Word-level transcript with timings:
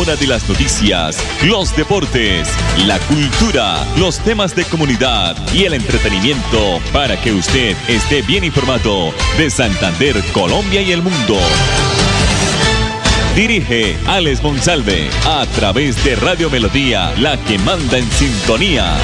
hora 0.00 0.16
de 0.16 0.26
las 0.26 0.48
noticias, 0.48 1.22
los 1.44 1.76
deportes, 1.76 2.48
la 2.86 2.98
cultura, 3.00 3.84
los 3.98 4.18
temas 4.18 4.56
de 4.56 4.64
comunidad 4.64 5.36
y 5.52 5.64
el 5.64 5.74
entretenimiento 5.74 6.80
para 6.90 7.20
que 7.20 7.32
usted 7.32 7.76
esté 7.86 8.22
bien 8.22 8.44
informado 8.44 9.12
de 9.36 9.50
Santander, 9.50 10.16
Colombia 10.32 10.80
y 10.80 10.92
el 10.92 11.02
mundo. 11.02 11.36
Dirige 13.36 13.98
Alex 14.06 14.42
Monsalve 14.42 15.10
a 15.26 15.44
través 15.54 16.02
de 16.02 16.16
Radio 16.16 16.48
Melodía, 16.48 17.12
la 17.18 17.36
que 17.36 17.58
manda 17.58 17.98
en 17.98 18.10
sintonía. 18.10 18.96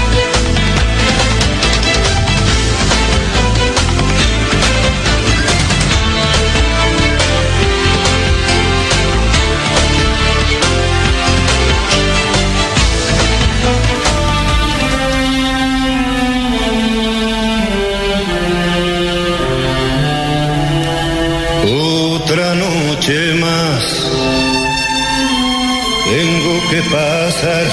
Tengo 26.08 26.70
que 26.70 26.82
pasar 26.90 27.66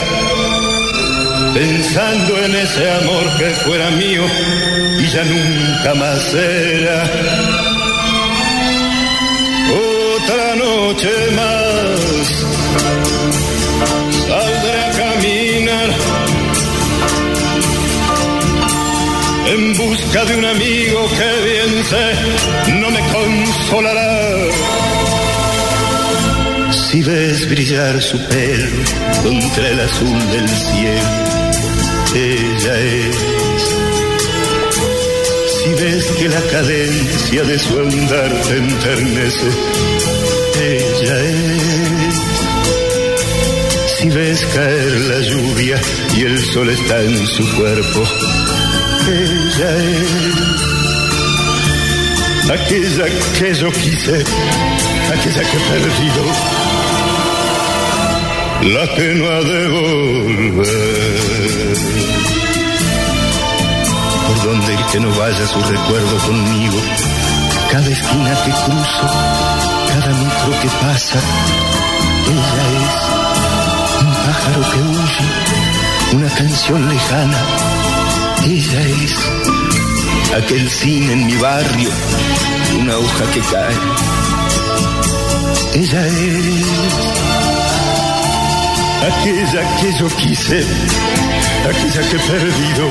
pensando 1.54 2.38
en 2.46 2.56
ese 2.56 2.92
amor 2.92 3.38
que 3.38 3.50
fuera 3.64 3.90
mío 3.92 4.24
y 5.00 5.06
ya 5.08 5.24
nunca 5.24 5.94
más 5.96 6.22
será. 6.24 7.04
Otra 10.16 10.56
noche 10.56 11.10
más 11.36 12.28
saldré 14.28 14.76
a 14.82 14.92
caminar 15.04 15.90
en 19.48 19.78
busca 19.78 20.26
de 20.26 20.36
un 20.38 20.46
amigo 20.46 21.10
que 21.18 21.30
bien 21.50 21.86
sé 21.86 22.06
no 22.80 22.90
me 22.90 23.00
consolará. 23.12 24.23
Si 27.04 27.10
ves 27.10 27.50
brillar 27.50 28.02
su 28.02 28.18
pelo 28.28 28.82
contra 29.24 29.68
el 29.68 29.80
azul 29.82 30.32
del 30.32 30.48
cielo, 30.48 31.10
ella 32.16 32.80
es. 32.80 33.18
Si 35.54 35.70
ves 35.84 36.06
que 36.18 36.30
la 36.30 36.42
cadencia 36.44 37.44
de 37.44 37.60
su 37.60 37.78
andar 37.78 38.32
te 38.48 38.56
enternece, 38.56 39.48
ella 40.62 41.20
es. 41.20 42.16
Si 43.98 44.10
ves 44.10 44.46
caer 44.56 44.92
la 45.02 45.20
lluvia 45.20 45.82
y 46.16 46.22
el 46.22 46.40
sol 46.40 46.70
está 46.70 47.02
en 47.02 47.28
su 47.28 47.46
cuerpo, 47.58 48.04
ella 49.10 49.76
es 49.76 50.64
aquella 52.50 53.06
que 53.38 53.54
yo 53.54 53.72
quise, 53.72 54.24
aquella 55.12 55.44
que 55.44 55.58
he 55.58 55.80
perdido, 55.80 56.24
la 58.64 58.88
que 58.96 59.16
no 59.16 59.30
ha 59.30 59.42
de 59.42 59.68
volver. 59.68 60.64
Por 64.28 64.44
donde 64.46 64.74
ir 64.74 64.86
que 64.92 65.00
no 65.02 65.10
vaya 65.16 65.48
su 65.48 65.60
recuerdo 65.60 66.18
conmigo, 66.26 66.78
cada 67.72 67.90
esquina 67.90 68.34
que 68.46 68.52
cruzo, 68.52 69.08
cada 69.90 70.14
metro 70.14 70.52
que 70.62 70.70
pasa, 70.82 71.20
ella 72.32 72.64
es 72.84 72.96
un 74.02 74.14
pájaro 74.26 74.62
que 74.72 74.80
huye, 74.92 75.26
una 76.14 76.30
canción 76.30 76.90
lejana, 76.90 77.40
ella 78.46 78.82
es 79.04 79.14
aquel 80.38 80.70
cine 80.70 81.14
en 81.14 81.26
mi 81.26 81.36
barrio, 81.36 81.90
una 82.80 82.98
hoja 82.98 83.26
que 83.34 83.40
cae. 83.42 83.78
Ella 85.76 86.08
es 86.08 87.43
aquella 89.08 89.62
que 89.80 89.92
yo 90.00 90.08
quise, 90.18 90.64
aquella 91.70 92.02
que 92.10 92.16
he 92.16 92.20
perdido, 92.20 92.86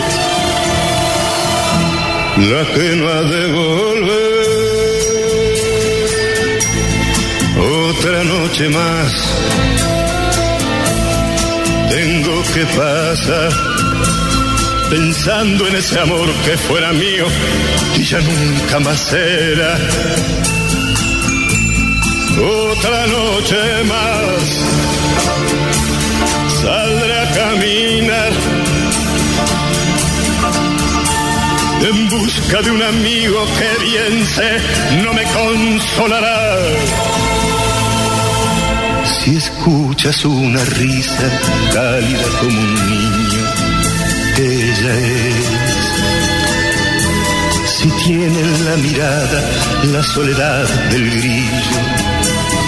la 2.51 2.63
que 2.73 2.97
no 2.97 3.09
ha 3.09 3.23
de 3.23 3.53
volver. 3.53 4.33
Otra 7.91 8.25
noche 8.25 8.69
más 8.69 9.13
tengo 11.91 12.43
que 12.55 12.65
pasar 12.77 13.51
pensando 14.91 15.67
en 15.69 15.77
ese 15.77 15.99
amor 16.01 16.29
que 16.45 16.57
fuera 16.57 16.93
mío 16.93 17.27
y 17.97 18.03
ya 18.03 18.19
nunca 18.21 18.81
más 18.81 18.99
será. 18.99 19.79
Otra 22.39 23.07
noche 23.07 23.85
más 23.85 24.92
saldré 26.63 27.15
a 27.19 27.27
caminar 27.41 28.33
en 31.91 32.09
busca 32.09 32.63
de 32.63 32.71
un 32.71 32.83
amigo 32.83 33.39
que 33.59 33.71
bien 33.85 34.25
sé 34.27 34.51
no 35.03 35.13
me 35.13 35.25
consolará. 35.39 36.41
Si 39.05 39.37
escuchas 39.37 40.25
una 40.25 40.63
risa 40.65 41.29
cálida 41.73 42.27
como 42.41 42.61
un 42.61 42.75
niño, 42.91 43.45
ella 44.39 44.95
es. 44.99 45.51
Si 47.75 47.89
tiene 48.05 48.41
en 48.41 48.65
la 48.65 48.77
mirada 48.77 49.41
la 49.95 50.03
soledad 50.05 50.69
del 50.91 51.11
grillo, 51.11 51.81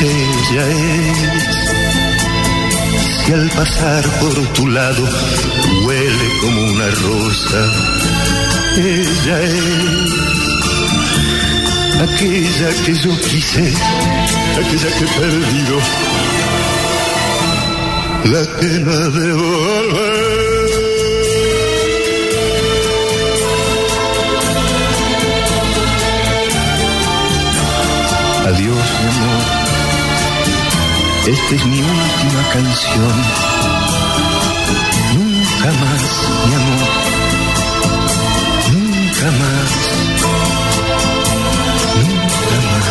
ella 0.01 0.65
es. 0.71 1.74
Si 3.25 3.33
al 3.33 3.49
pasar 3.51 4.05
por 4.21 4.35
tu 4.53 4.69
lado 4.69 5.03
huele 5.87 6.29
como 6.43 6.63
una 6.63 6.87
rosa, 6.91 7.73
ella 8.77 9.43
es. 9.43 10.13
Aquella 12.03 12.85
que 12.85 12.95
yo 12.95 13.11
quise, 13.21 13.73
aquella 14.61 14.89
que 14.99 15.05
he 15.05 15.21
perdido, 15.21 15.79
la 18.25 18.61
que 18.61 18.79
no 18.81 19.11
de 19.11 19.33
volver. 19.33 20.54
Esta 31.27 31.55
es 31.55 31.65
mi 31.65 31.79
última 31.79 32.43
canción. 32.53 33.13
Nunca 35.15 35.73
más, 35.81 36.03
mi 36.47 36.55
amor. 36.55 36.89
Nunca 38.73 39.31
más. 39.31 39.71
Nunca 41.97 42.57
más. 42.69 42.85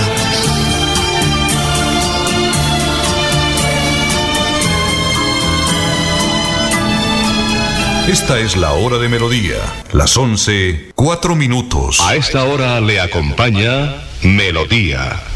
Esta 8.08 8.40
es 8.40 8.58
la 8.58 8.72
hora 8.74 8.98
de 8.98 9.10
melodía, 9.10 9.58
las 9.92 10.18
11, 10.18 10.90
4 10.96 11.36
minutos. 11.36 12.02
A 12.02 12.16
esta 12.16 12.44
hora 12.46 12.82
le 12.82 13.00
acompaña 13.00 13.94
Melodía. 14.24 15.33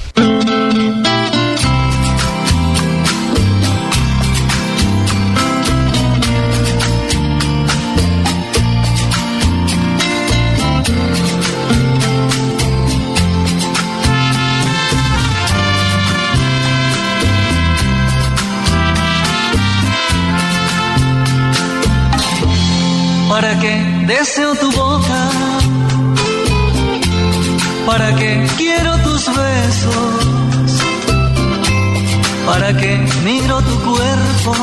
Deseo 24.08 24.56
tu 24.56 24.72
boca? 24.72 25.30
¿Para 27.86 28.16
qué 28.16 28.48
quiero 28.58 28.98
tus 29.00 29.26
besos? 29.28 30.78
¿Para 32.46 32.76
qué 32.78 33.06
miro 33.26 33.62
tu 33.62 33.76
cuerpo? 33.82 34.56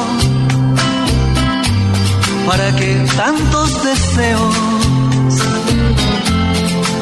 ¿Para 2.47 2.75
qué 2.77 3.07
tantos 3.17 3.85
deseos? 3.85 4.55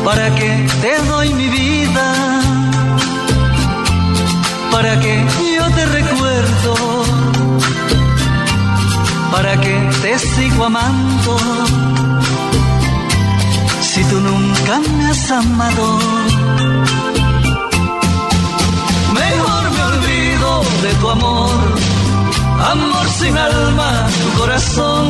¿Para 0.04 0.34
qué 0.34 0.66
te 0.80 0.94
doy 1.06 1.32
mi 1.34 1.48
vida? 1.48 2.06
¿Para 4.72 4.98
qué 4.98 5.24
yo 5.56 5.66
te 5.76 5.86
recuerdo? 5.86 6.74
¿Para 9.30 9.60
qué 9.60 9.76
te 10.02 10.18
sigo 10.18 10.64
amando? 10.64 12.12
Si 13.94 14.02
tú 14.04 14.18
nunca 14.20 14.80
me 14.96 15.04
has 15.10 15.30
amado. 15.30 15.98
Mejor 19.20 19.64
me 19.76 19.82
olvido 19.92 20.62
de 20.84 20.94
tu 20.94 21.10
amor. 21.10 21.60
Amor 22.72 23.06
sin 23.20 23.36
alma, 23.36 23.90
tu 24.22 24.38
corazón 24.40 25.04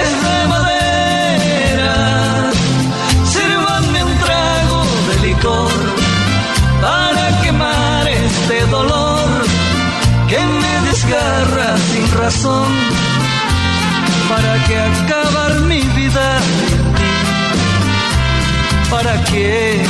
es 0.00 0.10
de 0.24 0.38
madera. 0.54 1.96
Sírvanme 3.34 4.04
un 4.04 4.18
trago 4.24 4.80
de 5.08 5.26
licor 5.26 5.72
para 6.80 7.42
quemar 7.42 8.06
este 8.08 8.66
dolor 8.66 9.28
que 10.28 10.38
me 10.38 10.74
desgarra 10.88 11.76
sin 11.90 12.04
razón. 12.20 12.72
¿Para 14.28 14.64
que 14.64 14.78
acabar 14.78 15.23
¿Para 18.90 19.22
qué? 19.24 19.82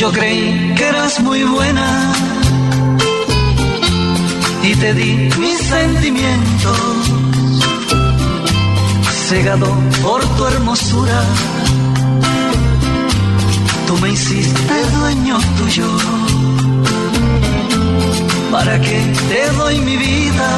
Yo 0.00 0.10
creí 0.12 0.74
que 0.76 0.88
eras 0.88 1.20
muy 1.20 1.44
buena 1.44 2.29
y 4.70 4.74
te 4.76 4.94
di 4.94 5.28
mis 5.38 5.58
sentimientos, 5.58 6.78
cegado 9.28 9.66
por 10.00 10.24
tu 10.36 10.46
hermosura. 10.46 11.20
Tú 13.86 13.98
me 13.98 14.10
hiciste 14.10 14.74
dueño 14.98 15.38
tuyo. 15.58 15.88
¿Para 18.52 18.80
qué 18.80 18.98
te 19.30 19.42
doy 19.58 19.80
mi 19.80 19.96
vida? 19.96 20.48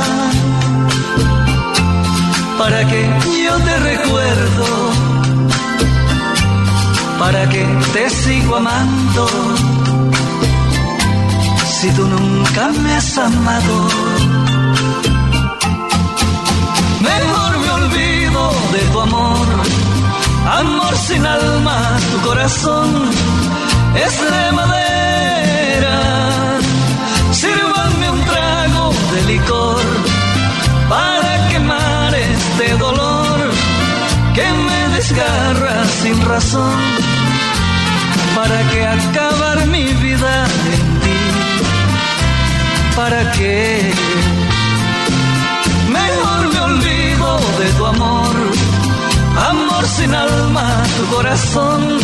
¿Para 2.59 2.81
qué 2.91 3.03
yo 3.47 3.55
te 3.67 3.77
recuerdo? 3.91 4.67
¿Para 7.19 7.49
qué 7.49 7.65
te 7.95 8.11
sigo 8.11 8.57
amando? 8.57 9.82
Si 11.83 11.91
tú 11.95 12.07
nunca 12.07 12.69
me 12.69 12.95
has 12.95 13.19
amado. 13.19 13.89
Mejor 17.01 17.59
me 17.59 17.71
olvido 17.71 18.53
de 18.73 18.79
tu 18.93 19.01
amor. 19.01 19.47
Amor 20.61 20.97
sin 20.97 21.27
alma, 21.27 21.99
tu 22.13 22.19
corazón 22.29 22.89
es 23.97 24.13
de 24.31 24.53
madera. 24.53 25.99
Sírvanme 27.33 28.11
un 28.11 28.21
trago 28.27 28.95
de 29.13 29.23
licor 29.33 29.83
para 30.89 31.49
quemar 31.49 32.15
este 32.15 32.77
dolor 32.77 33.39
que 34.37 34.47
me 34.67 34.81
desgarra 34.95 35.85
sin 36.01 36.25
razón. 36.27 36.79
¿Para 38.37 38.71
que 38.71 38.87
acabar 38.87 39.32
¿Para 43.23 43.35
qué? 43.35 43.93
Mejor 45.89 46.53
me 46.53 46.61
olvido 46.61 47.39
de 47.61 47.69
tu 47.79 47.87
amor. 47.87 48.35
Amor 49.51 49.85
sin 49.87 50.13
alma, 50.13 50.83
tu 50.97 51.07
corazón 51.15 51.99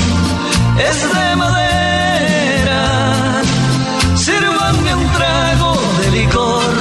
es 0.78 0.98
de 1.14 1.36
madera. 1.36 2.82
Sírvanme 4.14 4.94
un 4.94 5.06
trago 5.18 5.72
de 6.00 6.10
licor 6.18 6.74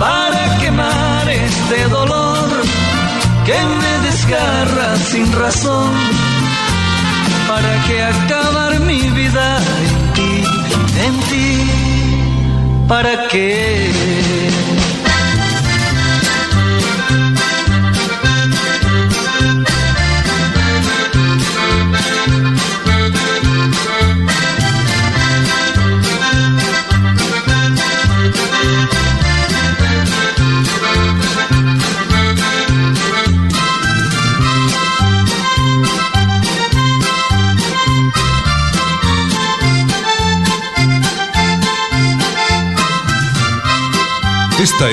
para 0.00 0.58
quemar 0.58 1.28
este 1.28 1.88
dolor 1.88 2.48
que 3.44 3.58
me 3.80 3.92
desgarra 4.08 4.96
sin 4.96 5.32
razón. 5.32 5.92
¿Para 7.46 7.72
que 7.86 8.02
acabar 8.02 8.80
mi 8.80 9.02
vida 9.10 9.58
en 9.86 10.12
ti, 10.14 10.32
en 11.06 11.20
ti? 11.30 11.95
¿Para 12.88 13.26
qué? 13.28 13.90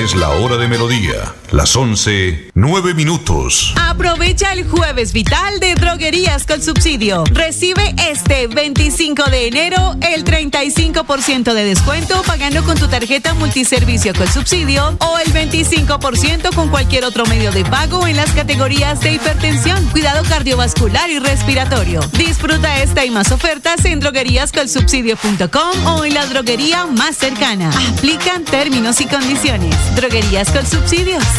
Es 0.04 0.14
la 0.14 0.28
hora 0.28 0.58
de 0.58 0.68
melodía, 0.68 1.34
las 1.54 1.76
11, 1.76 2.50
9 2.54 2.94
minutos. 2.94 3.74
Aprovecha 3.80 4.52
el 4.52 4.68
jueves 4.68 5.12
vital 5.12 5.60
de 5.60 5.76
Droguerías 5.76 6.46
con 6.46 6.60
Subsidio. 6.60 7.22
Recibe 7.30 7.94
este 8.10 8.48
25 8.48 9.24
de 9.30 9.46
enero 9.46 9.94
el 10.00 10.24
35% 10.24 11.54
de 11.54 11.64
descuento 11.64 12.20
pagando 12.26 12.64
con 12.64 12.76
tu 12.76 12.88
tarjeta 12.88 13.34
multiservicio 13.34 14.12
con 14.14 14.26
subsidio 14.26 14.96
o 14.98 15.18
el 15.18 15.32
25% 15.32 16.52
con 16.54 16.70
cualquier 16.70 17.04
otro 17.04 17.24
medio 17.26 17.52
de 17.52 17.64
pago 17.64 18.04
en 18.08 18.16
las 18.16 18.32
categorías 18.32 19.00
de 19.00 19.12
hipertensión, 19.12 19.84
cuidado 19.90 20.24
cardiovascular 20.28 21.08
y 21.08 21.20
respiratorio. 21.20 22.00
Disfruta 22.18 22.82
esta 22.82 23.04
y 23.04 23.10
más 23.10 23.30
ofertas 23.30 23.84
en 23.84 24.00
drogueríascolsubsidio.com 24.00 25.86
o 25.86 26.04
en 26.04 26.14
la 26.14 26.26
droguería 26.26 26.86
más 26.86 27.16
cercana. 27.16 27.70
Aplican 27.96 28.44
términos 28.44 29.00
y 29.00 29.06
condiciones. 29.06 29.76
Droguerías 29.94 30.50
con 30.50 30.66
subsidio, 30.66 31.18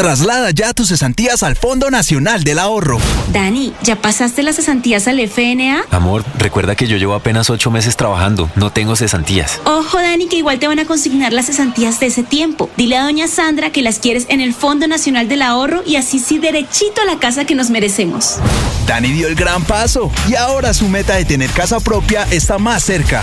Traslada 0.00 0.50
ya 0.50 0.72
tus 0.72 0.88
cesantías 0.88 1.42
al 1.42 1.56
Fondo 1.56 1.90
Nacional 1.90 2.42
del 2.42 2.58
Ahorro. 2.58 2.98
Dani, 3.34 3.74
¿ya 3.82 3.96
pasaste 3.96 4.42
las 4.42 4.56
cesantías 4.56 5.06
al 5.06 5.20
FNA? 5.20 5.82
Amor, 5.90 6.24
recuerda 6.38 6.74
que 6.74 6.86
yo 6.86 6.96
llevo 6.96 7.12
apenas 7.12 7.50
ocho 7.50 7.70
meses 7.70 7.96
trabajando, 7.96 8.50
no 8.56 8.72
tengo 8.72 8.96
cesantías. 8.96 9.60
Ojo, 9.66 9.98
Dani, 9.98 10.26
que 10.26 10.36
igual 10.36 10.58
te 10.58 10.68
van 10.68 10.78
a 10.78 10.86
consignar 10.86 11.34
las 11.34 11.44
cesantías 11.44 12.00
de 12.00 12.06
ese 12.06 12.22
tiempo. 12.22 12.70
Dile 12.78 12.96
a 12.96 13.02
doña 13.02 13.28
Sandra 13.28 13.72
que 13.72 13.82
las 13.82 13.98
quieres 13.98 14.24
en 14.30 14.40
el 14.40 14.54
Fondo 14.54 14.88
Nacional 14.88 15.28
del 15.28 15.42
Ahorro 15.42 15.82
y 15.84 15.96
así 15.96 16.18
sí 16.18 16.38
derechito 16.38 17.02
a 17.02 17.04
la 17.04 17.18
casa 17.18 17.44
que 17.44 17.54
nos 17.54 17.68
merecemos. 17.68 18.38
Dani 18.86 19.12
dio 19.12 19.28
el 19.28 19.34
gran 19.34 19.64
paso 19.64 20.10
y 20.26 20.34
ahora 20.34 20.72
su 20.72 20.88
meta 20.88 21.16
de 21.16 21.26
tener 21.26 21.50
casa 21.50 21.78
propia 21.78 22.26
está 22.30 22.56
más 22.56 22.82
cerca. 22.82 23.22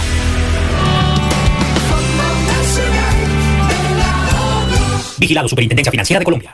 Vigilado 5.17 5.47
Superintendencia 5.47 5.89
Financiera 5.89 6.19
de 6.19 6.25
Colombia. 6.25 6.53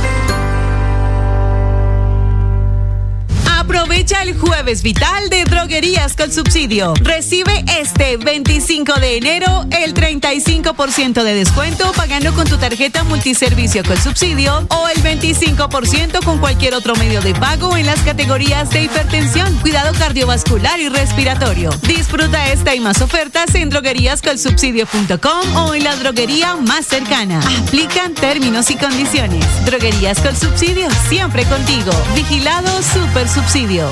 Aprovecha 4.01 4.23
el 4.23 4.35
jueves 4.35 4.81
vital 4.81 5.29
de 5.29 5.43
droguerías 5.43 6.15
con 6.15 6.31
subsidio. 6.31 6.95
Recibe 7.01 7.63
este 7.79 8.17
25 8.17 8.95
de 8.95 9.17
enero 9.17 9.67
el 9.69 9.93
35% 9.93 11.21
de 11.21 11.35
descuento 11.35 11.91
pagando 11.95 12.33
con 12.33 12.47
tu 12.47 12.57
tarjeta 12.57 13.03
multiservicio 13.03 13.83
con 13.83 13.95
subsidio 13.97 14.65
o 14.69 14.87
el 14.87 15.03
25% 15.03 16.23
con 16.25 16.39
cualquier 16.39 16.73
otro 16.73 16.95
medio 16.95 17.21
de 17.21 17.35
pago 17.35 17.77
en 17.77 17.85
las 17.85 17.99
categorías 17.99 18.71
de 18.71 18.85
hipertensión, 18.85 19.55
cuidado 19.57 19.93
cardiovascular 19.99 20.79
y 20.79 20.89
respiratorio. 20.89 21.69
Disfruta 21.83 22.51
esta 22.51 22.73
y 22.73 22.79
más 22.79 23.01
ofertas 23.03 23.53
en 23.53 23.69
drogueríascolsubsidio.com 23.69 25.55
o 25.57 25.75
en 25.75 25.83
la 25.83 25.95
droguería 25.97 26.55
más 26.55 26.87
cercana. 26.87 27.39
Aplican 27.67 28.15
términos 28.15 28.71
y 28.71 28.77
condiciones. 28.77 29.45
Droguerías 29.65 30.19
con 30.21 30.35
subsidio, 30.35 30.87
siempre 31.07 31.45
contigo. 31.45 31.91
Vigilado 32.15 32.81
Super 32.81 33.29
Subsidio. 33.29 33.91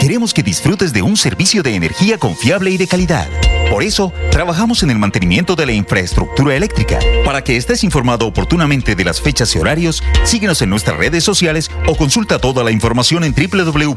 Queremos 0.00 0.34
que 0.34 0.42
disfrutes 0.42 0.92
de 0.92 1.02
un 1.02 1.16
servicio 1.16 1.62
de 1.62 1.74
energía 1.74 2.18
confiable 2.18 2.70
y 2.70 2.76
de 2.76 2.86
calidad. 2.86 3.28
Por 3.70 3.82
eso, 3.82 4.12
trabajamos 4.30 4.82
en 4.82 4.90
el 4.90 4.98
mantenimiento 4.98 5.56
de 5.56 5.66
la 5.66 5.72
infraestructura 5.72 6.54
eléctrica. 6.54 6.98
Para 7.24 7.42
que 7.42 7.56
estés 7.56 7.82
informado 7.82 8.26
oportunamente 8.26 8.94
de 8.94 9.04
las 9.04 9.20
fechas 9.20 9.56
y 9.56 9.58
horarios, 9.58 10.02
síguenos 10.24 10.62
en 10.62 10.70
nuestras 10.70 10.96
redes 10.96 11.24
sociales 11.24 11.70
o 11.88 11.96
consulta 11.96 12.38
toda 12.38 12.62
la 12.62 12.70
información 12.70 13.24
en 13.24 13.34
www.esa.com.co. 13.34 13.96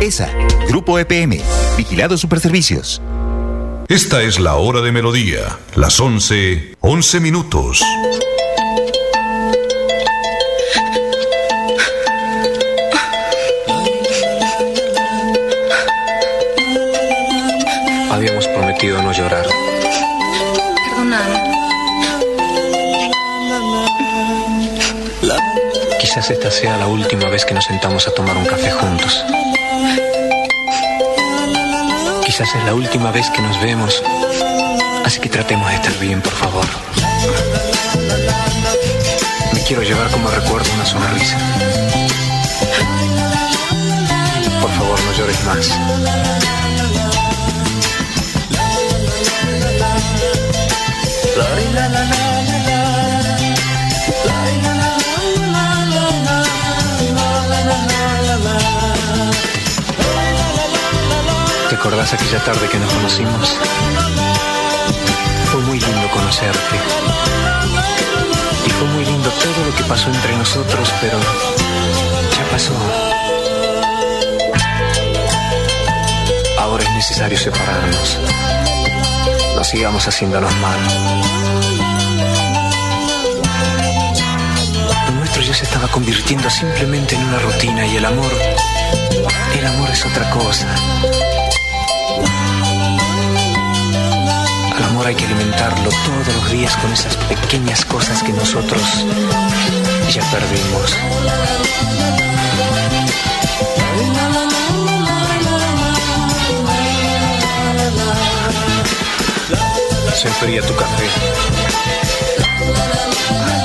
ESA, 0.00 0.30
Grupo 0.68 0.98
EPM, 0.98 1.40
Vigilado 1.76 2.16
Superservicios. 2.16 3.02
Esta 3.88 4.22
es 4.22 4.38
la 4.38 4.54
hora 4.54 4.80
de 4.80 4.92
melodía, 4.92 5.58
las 5.74 6.00
11, 6.00 6.76
11 6.80 7.20
minutos. 7.20 7.82
Habíamos 18.14 18.46
prometido 18.46 19.02
no 19.02 19.10
llorar. 19.10 19.44
Perdóname. 20.88 21.52
Quizás 26.00 26.30
esta 26.30 26.48
sea 26.48 26.76
la 26.76 26.86
última 26.86 27.28
vez 27.28 27.44
que 27.44 27.54
nos 27.54 27.64
sentamos 27.64 28.06
a 28.06 28.14
tomar 28.14 28.36
un 28.36 28.46
café 28.46 28.70
juntos. 28.70 29.24
Quizás 32.24 32.54
es 32.54 32.64
la 32.64 32.74
última 32.74 33.10
vez 33.10 33.28
que 33.30 33.42
nos 33.42 33.60
vemos. 33.60 34.00
Así 35.04 35.18
que 35.18 35.28
tratemos 35.28 35.68
de 35.68 35.74
estar 35.74 35.98
bien, 35.98 36.22
por 36.22 36.34
favor. 36.34 36.66
Me 39.52 39.60
quiero 39.64 39.82
llevar 39.82 40.08
como 40.12 40.30
recuerdo 40.30 40.72
una 40.72 40.86
sonrisa. 40.86 41.36
Por 44.60 44.70
favor, 44.70 45.00
no 45.02 45.12
llores 45.18 45.44
más. 45.44 46.73
¿Te 51.34 51.40
acordás 61.74 62.12
aquella 62.12 62.38
tarde 62.44 62.68
que 62.68 62.78
nos 62.78 62.92
conocimos? 62.92 63.58
Fue 65.50 65.60
muy 65.62 65.80
lindo 65.80 66.08
conocerte. 66.12 66.76
Y 68.66 68.70
fue 68.70 68.86
muy 68.88 69.04
lindo 69.04 69.28
todo 69.30 69.64
lo 69.66 69.74
que 69.74 69.82
pasó 69.84 70.10
entre 70.10 70.36
nosotros, 70.36 70.94
pero 71.00 71.18
ya 71.18 72.50
pasó. 72.52 72.74
Ahora 76.60 76.84
es 76.84 76.90
necesario 76.90 77.36
separarnos. 77.36 78.20
Sigamos 79.64 80.06
haciéndonos 80.06 80.54
mal. 80.56 80.78
Lo 85.06 85.12
nuestro 85.12 85.42
ya 85.42 85.54
se 85.54 85.64
estaba 85.64 85.88
convirtiendo 85.88 86.50
simplemente 86.50 87.14
en 87.16 87.22
una 87.22 87.38
rutina 87.38 87.86
y 87.86 87.96
el 87.96 88.04
amor, 88.04 88.30
el 89.58 89.66
amor 89.66 89.90
es 89.90 90.04
otra 90.04 90.28
cosa. 90.30 90.66
Al 94.76 94.84
amor 94.84 95.06
hay 95.06 95.14
que 95.14 95.24
alimentarlo 95.24 95.88
todos 95.88 96.36
los 96.36 96.50
días 96.52 96.76
con 96.76 96.92
esas 96.92 97.16
pequeñas 97.16 97.86
cosas 97.86 98.22
que 98.22 98.32
nosotros 98.32 98.82
ya 100.10 100.22
perdimos. 100.30 100.94
Se 110.14 110.28
enfría 110.28 110.62
tu 110.62 110.74
café. 110.76 111.06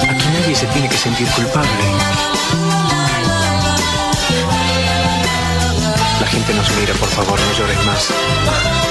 Aquí 0.09 0.27
nadie 0.33 0.55
se 0.55 0.65
tiene 0.67 0.89
que 0.89 0.97
sentir 0.97 1.27
culpable. 1.29 1.69
La 6.19 6.27
gente 6.27 6.53
nos 6.53 6.69
mira, 6.77 6.93
por 6.95 7.09
favor, 7.09 7.39
no 7.39 7.53
llores 7.53 7.85
más. 7.85 8.88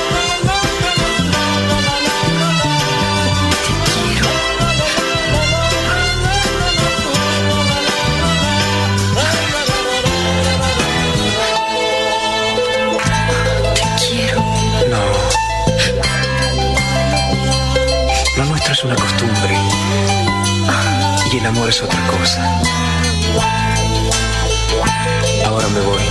Es 18.79 18.85
una 18.85 18.95
costumbre. 18.95 19.59
Y 21.33 21.39
el 21.39 21.47
amor 21.47 21.69
es 21.69 21.83
otra 21.83 22.01
cosa. 22.07 22.61
Ahora 25.47 25.67
me 25.69 25.81
voy. 25.81 26.03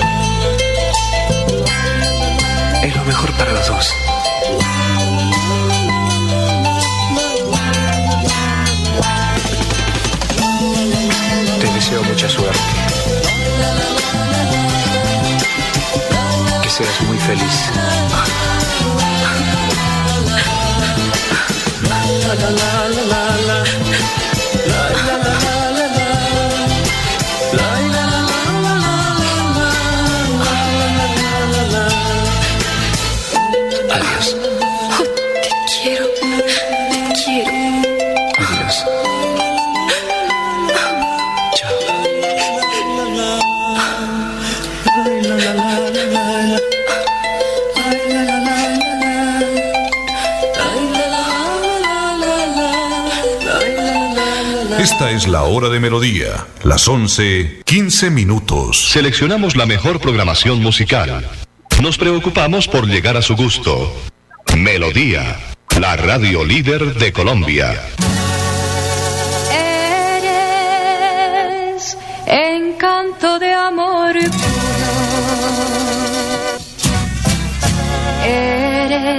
Es 2.83 2.95
lo 2.95 3.05
mejor 3.05 3.31
para 3.37 3.53
los 3.53 3.67
dos. 3.67 3.93
Te 11.61 11.67
deseo 11.73 12.03
mucha 12.03 12.27
suerte. 12.27 12.59
Que 16.61 16.69
seas 16.69 17.01
muy 17.07 17.17
feliz. 17.17 18.56
la 22.39 22.49
la 22.49 23.01
la 23.11 23.21
la 23.46 23.46
Esta 54.89 55.11
es 55.11 55.27
la 55.27 55.43
hora 55.43 55.67
de 55.67 55.81
melodía, 55.81 56.47
las 56.63 56.87
11, 56.87 57.63
15 57.65 58.09
minutos. 58.09 58.89
Seleccionamos 58.89 59.57
la 59.57 59.65
mejor 59.65 59.99
programación 59.99 60.63
musical. 60.63 61.29
Nos 61.81 61.97
preocupamos 61.97 62.69
por 62.69 62.87
llegar 62.87 63.17
a 63.17 63.21
su 63.21 63.35
gusto. 63.35 63.93
Melodía, 64.57 65.39
la 65.77 65.97
radio 65.97 66.45
líder 66.45 66.93
de 66.93 67.11
Colombia. 67.11 67.77
Eres 71.11 71.97
encanto 72.25 73.39
de 73.39 73.53
amor 73.53 74.13
puro. 74.13 74.39
Eres 78.23 79.17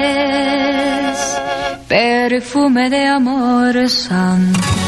perfume 1.87 2.89
de 2.89 3.07
amor 3.07 3.87
santo. 3.91 4.88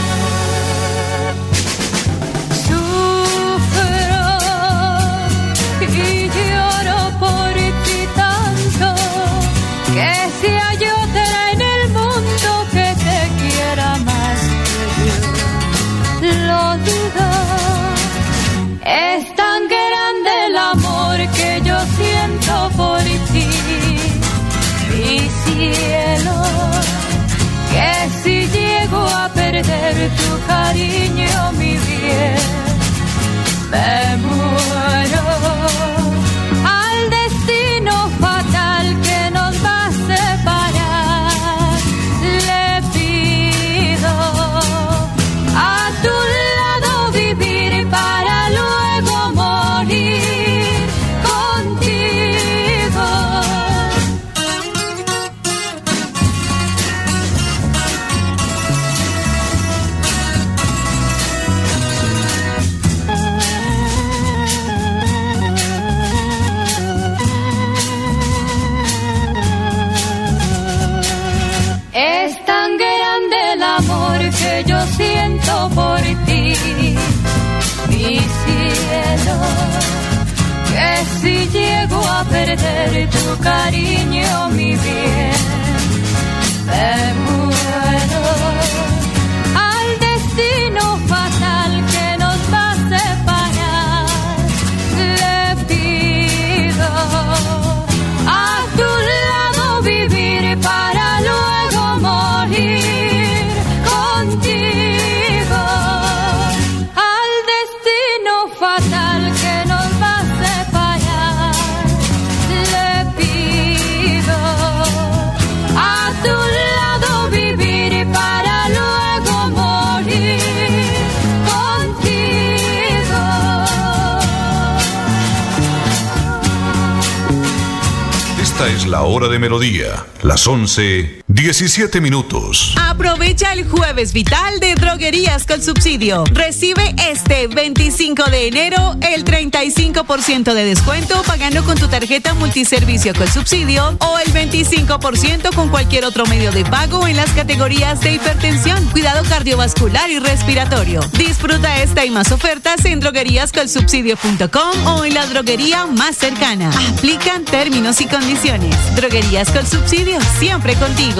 La 128.91 129.03
hora 129.03 129.29
de 129.29 129.39
melodía, 129.39 130.05
las 130.23 130.49
11, 130.49 131.20
17 131.33 132.01
minutos. 132.01 132.75
Aprovecha 132.77 133.53
el 133.53 133.69
jueves 133.69 134.13
vital 134.13 134.59
de 134.59 134.75
Droguerías 134.75 135.47
con 135.47 135.63
Subsidio. 135.63 136.25
Recibe 136.33 136.95
este 137.09 137.47
25 137.47 138.25
de 138.25 138.49
enero 138.49 138.97
el 139.01 139.25
35% 139.25 140.53
de 140.53 140.65
descuento 140.65 141.23
pagando 141.23 141.63
con 141.65 141.79
tu 141.79 141.87
tarjeta 141.87 142.35
multiservicio 142.35 143.15
con 143.15 143.29
subsidio 143.29 143.97
o 144.01 144.19
el 144.19 144.33
25% 144.33 145.55
con 145.55 145.69
cualquier 145.69 146.05
otro 146.05 146.27
medio 146.27 146.51
de 146.51 146.65
pago 146.65 147.07
en 147.07 147.17
las 147.17 147.31
categorías 147.31 148.01
de 148.01 148.15
hipertensión, 148.15 148.85
cuidado 148.87 149.23
cardiovascular 149.29 150.11
y 150.11 150.19
respiratorio. 150.19 151.01
Disfruta 151.17 151.81
esta 151.81 152.05
y 152.05 152.11
más 152.11 152.33
ofertas 152.33 152.85
en 152.85 152.99
drogueríascolsubsidio.com 152.99 154.87
o 154.87 155.05
en 155.05 155.15
la 155.15 155.27
droguería 155.27 155.87
más 155.87 156.17
cercana. 156.17 156.71
Aplican 156.97 157.45
términos 157.45 158.01
y 158.01 158.09
condiciones. 158.09 158.75
Droguerías 158.97 159.51
con 159.51 159.65
Subsidio, 159.65 160.19
siempre 160.41 160.75
contigo. 160.75 161.20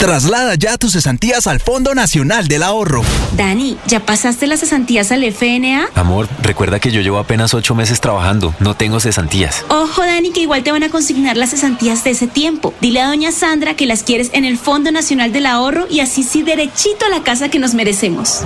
Traslada 0.00 0.54
ya 0.54 0.78
tus 0.78 0.94
cesantías 0.94 1.46
al 1.46 1.60
Fondo 1.60 1.94
Nacional 1.94 2.48
del 2.48 2.62
Ahorro. 2.62 3.02
Dani, 3.36 3.76
¿ya 3.86 4.00
pasaste 4.00 4.46
las 4.46 4.60
cesantías 4.60 5.12
al 5.12 5.22
FNA? 5.24 5.90
Amor, 5.94 6.26
recuerda 6.40 6.80
que 6.80 6.90
yo 6.90 7.02
llevo 7.02 7.18
apenas 7.18 7.52
ocho 7.52 7.74
meses 7.74 8.00
trabajando, 8.00 8.54
no 8.60 8.74
tengo 8.74 8.98
cesantías. 8.98 9.62
Ojo, 9.68 10.00
Dani, 10.00 10.30
que 10.30 10.40
igual 10.40 10.62
te 10.62 10.72
van 10.72 10.84
a 10.84 10.88
consignar 10.88 11.36
las 11.36 11.50
cesantías 11.50 12.02
de 12.02 12.12
ese 12.12 12.26
tiempo. 12.26 12.72
Dile 12.80 13.02
a 13.02 13.08
doña 13.08 13.30
Sandra 13.30 13.76
que 13.76 13.84
las 13.84 14.02
quieres 14.02 14.30
en 14.32 14.46
el 14.46 14.56
Fondo 14.56 14.90
Nacional 14.90 15.34
del 15.34 15.44
Ahorro 15.44 15.86
y 15.90 16.00
así 16.00 16.22
sí 16.22 16.42
derechito 16.42 17.04
a 17.04 17.10
la 17.10 17.22
casa 17.22 17.50
que 17.50 17.58
nos 17.58 17.74
merecemos. 17.74 18.40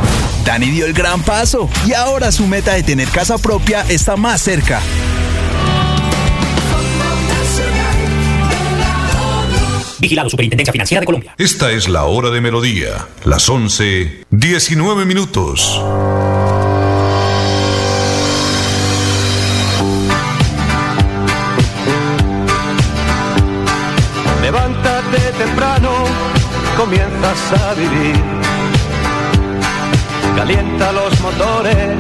Dani 0.45 0.71
dio 0.71 0.87
el 0.87 0.93
gran 0.93 1.23
paso 1.23 1.71
y 1.87 1.93
ahora 1.93 2.33
su 2.33 2.49
meta 2.49 2.73
de 2.73 2.83
tener 2.83 3.07
casa 3.11 3.39
propia 3.39 3.83
está 3.89 4.17
más 4.17 4.43
cerca. 4.43 4.81
Vigilado 10.05 10.29
Superintendencia 10.29 10.71
Financiera 10.71 11.01
de 11.01 11.07
Colombia. 11.07 11.35
Esta 11.39 11.73
es 11.73 11.89
la 11.89 12.05
hora 12.05 12.29
de 12.29 12.43
melodía, 12.43 13.09
las 13.25 13.49
11, 13.49 14.27
19 14.29 15.07
minutos. 15.07 15.81
Levántate 24.43 25.21
temprano, 25.39 25.91
comienzas 26.77 27.63
a 27.63 27.73
vivir. 27.73 28.23
Calienta 30.37 30.93
los 30.93 31.19
motores, 31.21 31.97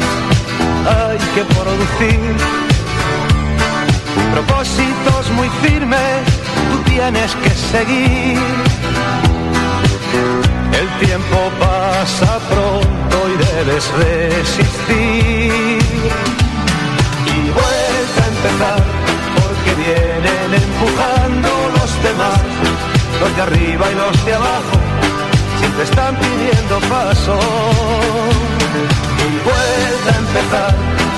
hay 0.87 1.19
que 1.35 1.43
producir. 1.55 2.37
Propósitos 4.31 5.31
muy 5.37 5.49
firmes, 5.63 6.34
tienes 6.95 7.35
que 7.35 7.51
seguir. 7.51 8.39
El 10.81 10.89
tiempo 11.07 11.39
pasa 11.59 12.39
pronto 12.51 13.17
y 13.33 13.37
debes 13.45 13.85
resistir. 14.05 15.79
Y 17.35 17.39
vuelve 17.59 18.19
a 18.23 18.29
empezar, 18.35 18.83
porque 19.37 19.71
vienen 19.85 20.51
empujando 20.65 21.51
los 21.79 21.91
demás, 22.09 22.41
los 23.21 23.37
de 23.37 23.43
arriba 23.43 23.85
y 23.91 23.95
los 23.95 24.25
de 24.25 24.35
abajo, 24.35 24.77
siempre 25.59 25.85
están 25.85 26.17
pidiendo 26.17 26.75
paso. 26.95 27.39
Y 29.27 29.33
vuelve 29.49 30.11
a 30.15 30.19
empezar, 30.25 30.75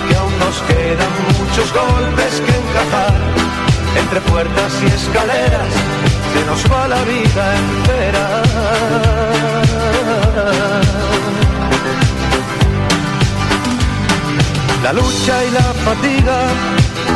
que 0.09 0.17
aún 0.17 0.39
nos 0.39 0.57
quedan 0.69 1.13
muchos 1.39 1.69
golpes 1.73 2.33
que 2.45 2.55
encajar, 2.63 3.26
entre 3.99 4.21
puertas 4.23 4.73
y 4.83 4.87
escaleras, 4.87 5.73
se 6.33 6.47
nos 6.47 6.73
va 6.73 6.89
la 6.89 7.03
vida 7.03 7.57
entera. 7.57 8.43
La 14.83 14.93
lucha 14.93 15.45
y 15.45 15.51
la 15.51 15.69
fatiga 15.85 16.39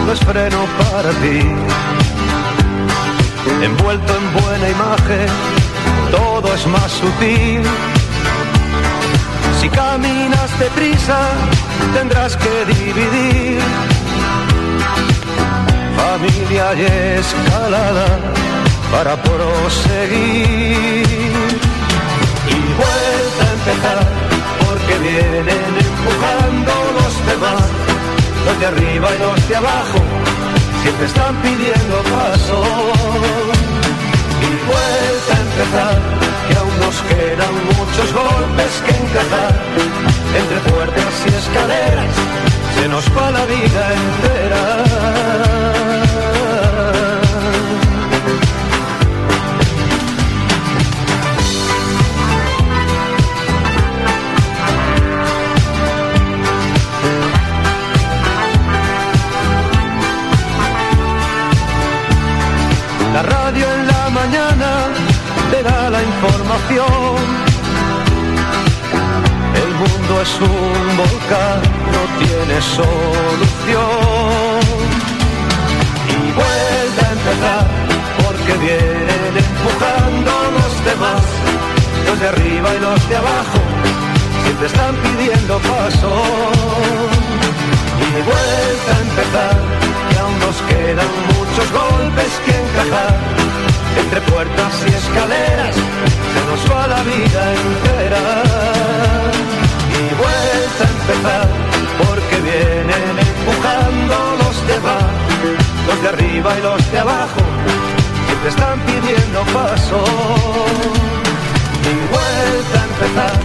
no 0.06 0.12
es 0.12 0.20
freno 0.20 0.64
para 0.78 1.10
ti. 1.22 1.40
Envuelto 3.62 4.16
en 4.16 4.42
buena 4.42 4.68
imagen, 4.68 5.28
todo 6.10 6.54
es 6.54 6.66
más 6.66 6.90
sutil. 6.90 7.62
Si 9.60 9.68
caminas 9.68 10.58
deprisa, 10.58 11.20
tendrás 11.94 12.36
que 12.36 12.64
dividir 12.74 13.60
familia 16.00 16.66
y 16.74 16.84
escalada 17.18 18.08
para 18.92 19.12
proseguir. 19.22 21.06
Y 22.54 22.58
vuelta 22.80 23.42
a 23.46 23.50
empezar, 23.58 24.00
porque 24.64 24.94
vienen 25.06 25.72
empujando 25.88 26.72
los 26.98 27.12
demás, 27.30 27.68
los 28.46 28.56
de 28.60 28.66
arriba 28.66 29.08
y 29.14 29.18
los 29.26 29.48
de 29.48 29.56
abajo, 29.56 30.00
siempre 30.82 31.06
están 31.06 31.34
pidiendo 31.42 31.96
paso. 32.14 32.58
Y 34.46 34.50
vuelta 34.70 35.32
a 35.36 35.40
empezar, 35.46 35.98
que 36.48 36.54
aún 36.60 36.76
nos 36.84 36.96
quedan 37.10 37.54
muchos 37.76 38.08
golpes 38.20 38.72
que 38.84 38.92
encajar, 39.02 39.54
entre 40.40 40.58
puertas 40.70 41.14
y 41.26 41.28
escaleras, 41.42 42.14
se 42.76 42.84
nos 42.88 43.04
va 43.16 43.30
la 43.30 43.44
vida 43.46 43.82
entera. 44.00 45.89
La 65.62 66.02
información. 66.02 67.16
El 69.62 69.70
mundo 69.74 70.22
es 70.22 70.40
un 70.40 70.96
volcán, 70.96 71.60
no 71.92 72.02
tiene 72.18 72.60
solución. 72.62 74.00
Y 76.08 76.32
vuelve 76.32 77.00
a 77.06 77.12
empezar, 77.12 77.66
porque 78.24 78.52
vienen 78.64 79.32
empujando 79.36 80.30
los 80.56 80.84
demás. 80.84 81.22
Los 82.06 82.20
de 82.20 82.28
arriba 82.28 82.74
y 82.74 82.80
los 82.80 83.08
de 83.08 83.16
abajo, 83.16 83.60
siempre 84.42 84.66
están 84.66 84.94
pidiendo 84.96 85.58
paso. 85.58 86.10
Y 88.00 88.22
vuelve 88.22 88.90
a 88.96 89.00
empezar, 89.08 89.58
que 90.08 90.18
aún 90.18 90.38
nos 90.38 90.56
quedan 90.70 91.10
muchos 91.36 91.70
golpes 91.70 92.32
que 92.46 92.52
encajar 92.56 93.69
entre 94.12 94.32
puertas 94.32 94.74
y 94.88 94.92
escaleras, 94.92 95.76
se 95.76 96.42
nos 96.50 96.72
va 96.72 96.86
la 96.88 97.02
vida 97.04 97.54
entera. 97.54 98.42
Y 99.94 100.14
vuelta 100.18 100.82
a 100.82 100.90
empezar, 100.98 101.48
porque 101.98 102.36
vienen 102.40 103.18
empujando 103.28 104.16
los 104.42 104.66
de 104.66 104.74
abajo, 104.74 105.06
los 105.86 106.02
de 106.02 106.08
arriba 106.08 106.58
y 106.58 106.62
los 106.62 106.90
de 106.92 106.98
abajo, 106.98 107.40
siempre 108.26 108.48
están 108.48 108.80
pidiendo 108.80 109.40
paso. 109.52 110.04
Y 111.86 111.94
vuelta 112.10 112.80
a 112.80 112.84
empezar, 112.90 113.40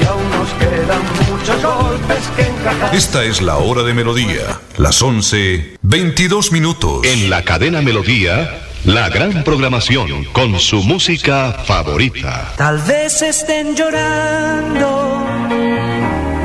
que 0.00 0.06
aún 0.06 0.30
nos 0.30 0.48
quedan 0.58 1.02
muchos 1.30 1.62
golpes 1.62 2.24
que 2.34 2.42
encajar. 2.42 2.94
Esta 2.94 3.22
es 3.22 3.40
la 3.40 3.58
hora 3.58 3.84
de 3.84 3.94
melodía, 3.94 4.60
las 4.78 5.00
11, 5.00 5.76
22 5.82 6.50
minutos. 6.50 7.04
En 7.04 7.30
la 7.30 7.44
cadena 7.44 7.82
melodía 7.82 8.67
la 8.88 9.08
gran 9.10 9.44
programación 9.44 10.24
con 10.32 10.58
su 10.58 10.82
música 10.82 11.52
favorita. 11.66 12.54
Tal 12.56 12.78
vez 12.78 13.20
estén 13.20 13.76
llorando 13.76 15.26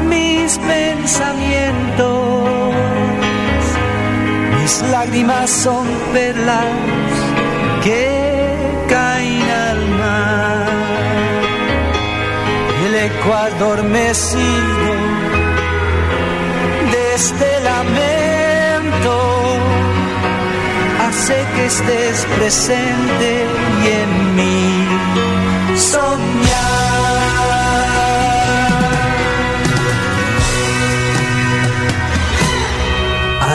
mis 0.10 0.58
pensamientos, 0.58 2.46
mis 4.60 4.82
lágrimas 4.92 5.50
son 5.50 5.88
perlas 6.12 6.66
que 7.82 8.10
caen 8.90 9.50
al 9.50 9.88
mar. 10.02 10.68
El 12.86 12.96
eco 12.96 13.34
adormecido 13.34 14.94
de 16.92 17.16
este 17.16 17.62
lamento 17.62 19.43
hace 21.14 21.46
que 21.56 21.66
estés 21.66 22.26
presente 22.38 23.46
y 23.84 23.88
en 24.02 24.36
mí 24.36 24.88
soñar. 25.78 27.14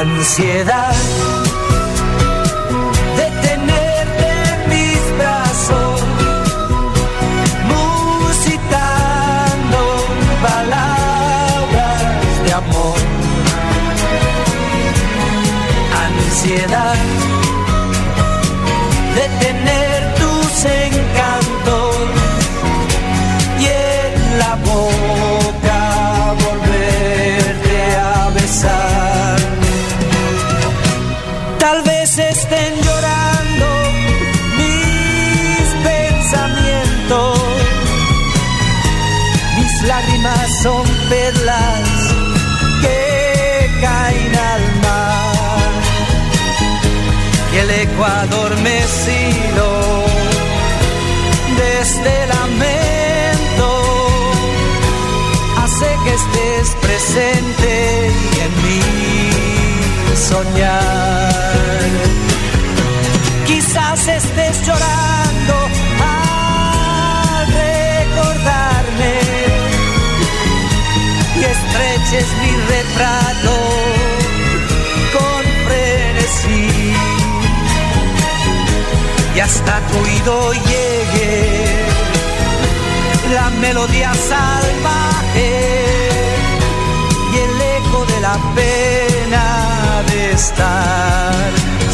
Ansiedad 0.00 0.94
de 16.60 17.37
presente 57.18 58.10
y 58.32 58.40
en 58.46 58.52
mí 58.64 58.80
soñar. 60.14 61.90
Quizás 63.46 64.08
estés 64.08 64.66
llorando 64.66 65.54
al 66.00 67.46
recordarme. 67.64 69.14
Y 71.38 71.44
estreches 71.54 72.28
mi 72.40 72.52
retrato 72.74 73.54
con 75.16 75.42
frenesí. 75.66 76.94
Y 79.34 79.40
hasta 79.40 79.80
tu 79.88 79.98
oído 79.98 80.52
llegue 80.52 81.66
la 83.34 83.50
melodía 83.50 84.12
salvaje 84.14 85.67
la 88.28 88.38
pena 88.54 89.46
de 90.10 90.32
estar 90.32 91.50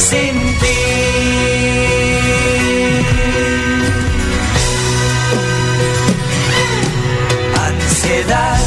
sin 0.09 0.35
ti. 0.61 0.83
Ansiedad 7.69 8.65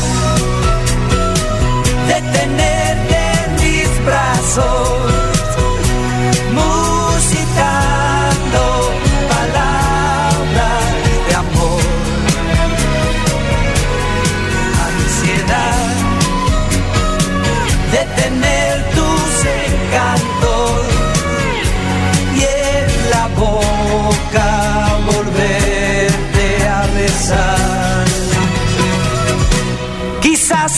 de 2.10 2.18
tenerte 2.38 3.18
en 3.44 3.50
mis 3.64 3.90
brazos 4.06 5.07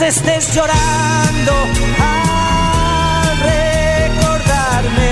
estés 0.09 0.55
llorando 0.55 1.53
al 1.99 3.37
recordarme. 3.51 5.11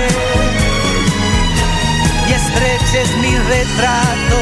Y 2.28 2.32
estreches 2.32 3.16
mi 3.18 3.32
retrato 3.54 4.40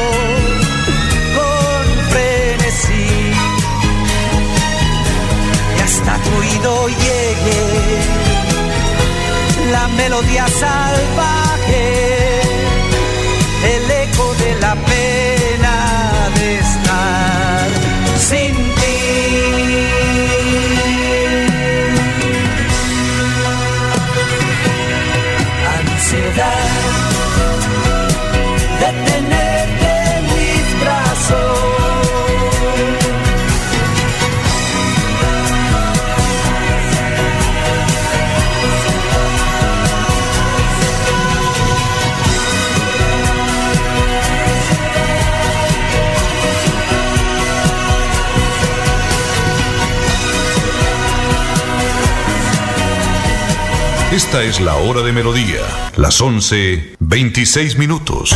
con 1.37 1.83
frenesí. 2.11 3.09
Y 5.77 5.79
hasta 5.85 6.17
tu 6.23 6.29
oído 6.37 6.87
llegue 6.87 7.61
la 9.71 9.87
melodía 9.89 10.47
salvaje, 10.47 11.85
el 13.75 13.91
eco 13.91 14.33
de 14.43 14.55
la 14.59 14.75
pena 14.75 15.75
de 16.39 16.59
estar 16.59 17.67
sin 18.17 18.66
Esta 54.17 54.41
es 54.41 54.59
la 54.59 54.77
hora 54.77 55.03
de 55.03 55.11
melodía, 55.11 55.61
las 55.95 56.19
11, 56.19 56.95
26 56.97 57.77
minutos. 57.77 58.35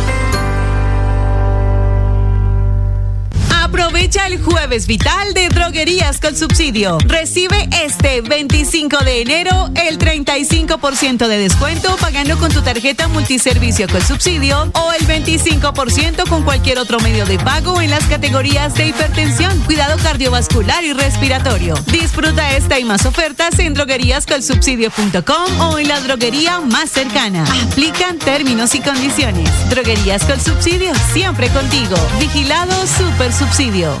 El 4.13 4.41
jueves 4.41 4.87
vital 4.87 5.33
de 5.33 5.47
droguerías 5.49 6.19
con 6.19 6.35
subsidio. 6.35 6.97
Recibe 7.05 7.67
este 7.83 8.21
25 8.21 8.99
de 9.05 9.21
enero 9.21 9.69
el 9.75 9.97
35% 9.97 11.27
de 11.27 11.37
descuento 11.37 11.95
pagando 11.97 12.37
con 12.37 12.51
tu 12.51 12.61
tarjeta 12.61 13.07
multiservicio 13.07 13.87
con 13.87 14.01
subsidio 14.01 14.69
o 14.73 14.91
el 14.93 15.07
25% 15.07 16.27
con 16.27 16.43
cualquier 16.43 16.77
otro 16.79 16.99
medio 16.99 17.25
de 17.25 17.39
pago 17.39 17.81
en 17.81 17.89
las 17.89 18.03
categorías 18.05 18.75
de 18.75 18.87
hipertensión, 18.87 19.57
cuidado 19.61 19.97
cardiovascular 20.03 20.83
y 20.83 20.93
respiratorio. 20.93 21.75
Disfruta 21.87 22.55
esta 22.55 22.79
y 22.79 22.83
más 22.83 23.05
ofertas 23.05 23.59
en 23.59 23.73
drogueríascolsubsidio.com 23.73 25.61
o 25.61 25.79
en 25.79 25.87
la 25.87 26.01
droguería 26.01 26.59
más 26.59 26.89
cercana. 26.89 27.45
Aplican 27.69 28.19
términos 28.19 28.75
y 28.75 28.81
condiciones. 28.81 29.49
Droguerías 29.69 30.25
con 30.25 30.39
subsidio, 30.39 30.91
siempre 31.13 31.49
contigo. 31.49 31.95
Vigilado 32.19 32.75
Super 32.87 33.31
Subsidio. 33.33 34.00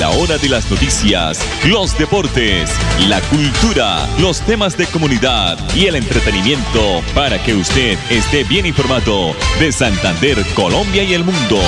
La 0.00 0.08
hora 0.08 0.38
de 0.38 0.48
las 0.48 0.70
noticias, 0.70 1.46
los 1.66 1.96
deportes, 1.98 2.70
la 3.06 3.20
cultura, 3.20 4.08
los 4.18 4.40
temas 4.40 4.74
de 4.78 4.86
comunidad 4.86 5.58
y 5.76 5.88
el 5.88 5.96
entretenimiento 5.96 7.02
para 7.14 7.36
que 7.42 7.54
usted 7.54 7.98
esté 8.08 8.44
bien 8.44 8.64
informado 8.64 9.36
de 9.58 9.70
Santander, 9.70 10.42
Colombia 10.54 11.02
y 11.02 11.12
el 11.12 11.22
mundo. 11.22 11.60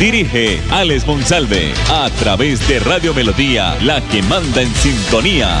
Dirige 0.00 0.60
Alex 0.72 1.06
Monsalve 1.06 1.72
a 1.88 2.10
través 2.18 2.66
de 2.66 2.80
Radio 2.80 3.14
Melodía, 3.14 3.76
la 3.80 4.00
que 4.08 4.20
manda 4.22 4.62
en 4.62 4.74
sintonía. 4.74 5.60